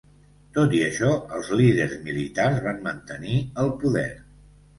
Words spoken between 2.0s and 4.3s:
militars van mantenir el poder.